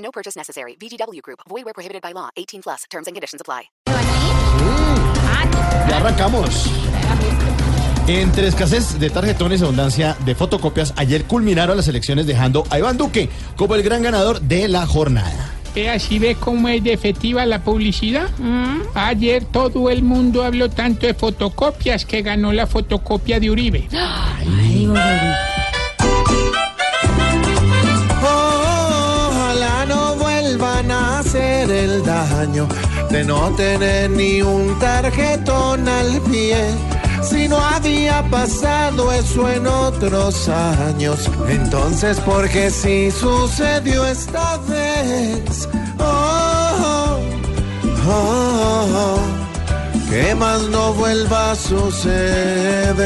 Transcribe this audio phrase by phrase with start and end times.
[0.00, 0.76] No purchase necessary.
[0.76, 1.40] VGW Group.
[1.48, 2.30] Void where prohibited by law.
[2.36, 2.84] 18 plus.
[2.90, 3.70] Terms and conditions apply.
[5.88, 6.66] Ya arrancamos.
[8.06, 12.96] Entre escasez de tarjetones y abundancia de fotocopias, ayer culminaron las elecciones dejando a Iván
[12.96, 15.52] Duque como el gran ganador de la jornada.
[15.74, 18.28] Vea, si ve cómo es de efectiva la publicidad.
[18.94, 23.88] Ayer todo el mundo habló tanto de fotocopias que ganó la fotocopia de Uribe.
[23.92, 25.49] Ojalá
[33.10, 36.56] de no tener ni un tarjetón al pie.
[37.22, 45.68] Si no había pasado eso en otros años, entonces porque sí sucedió esta vez.
[45.98, 47.18] Oh,
[48.08, 49.18] oh, oh,
[50.08, 53.00] que más no vuelva a suceder.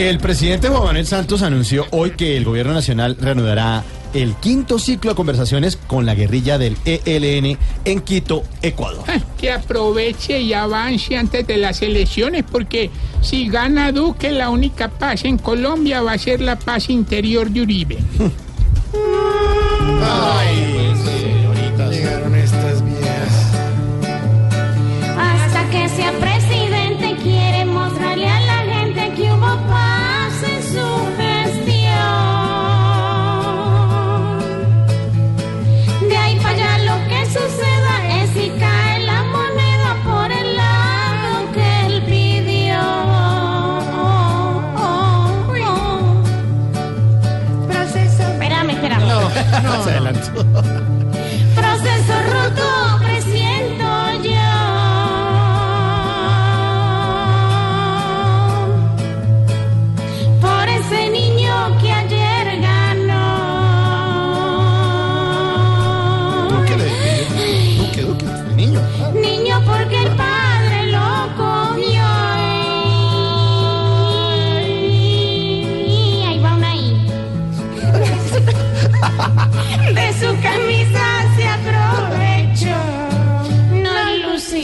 [0.00, 3.84] El presidente Juan Manuel Santos anunció hoy que el gobierno nacional reanudará
[4.14, 9.04] el quinto ciclo de conversaciones con la guerrilla del ELN en Quito, Ecuador.
[9.06, 12.90] Ah, Que aproveche y avance antes de las elecciones, porque
[13.20, 17.60] si gana Duque, la única paz en Colombia va a ser la paz interior de
[17.60, 17.98] Uribe.
[18.92, 20.59] Llegaron
[51.54, 52.89] Proceso roto,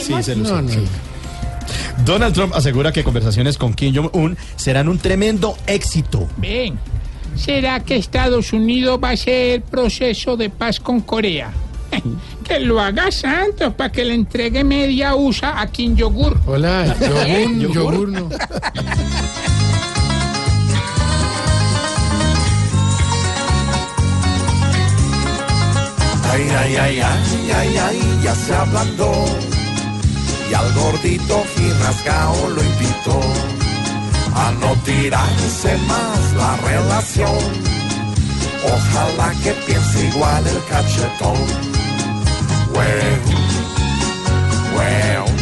[0.07, 0.85] Sí, se lo sí.
[2.05, 6.29] Donald Trump asegura que conversaciones con Kim Jong-un serán un tremendo éxito.
[6.37, 6.79] Ven,
[7.35, 11.51] ¿será que Estados Unidos va a hacer proceso de paz con Corea?
[12.47, 16.39] Que lo haga Santos para que le entregue media USA a Kim Yogur.
[16.45, 18.29] Hola, yogur, yogur no.
[26.31, 29.56] Ay, ay, ay, ay, ay, ay, ya se ablandó.
[30.49, 33.19] Y al gordito Ginascao lo invitó
[34.33, 37.37] a no tirarse más la relación.
[38.63, 41.37] Ojalá que piense igual el cachetón.
[42.73, 43.21] Well,
[44.75, 45.33] well.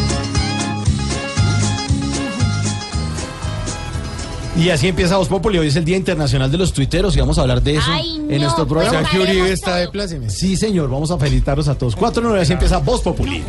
[4.58, 5.58] Y así empieza Voz Populi.
[5.58, 8.16] Hoy es el Día Internacional de los Tuiteros y vamos a hablar de eso Ay,
[8.30, 9.02] en no, nuestro programa.
[9.12, 10.30] pues, Uribe está de pláceme.
[10.30, 11.94] Sí, señor, vamos a felicitarlos a todos.
[11.96, 13.44] Cuatro nueve, así empieza Voz Populi.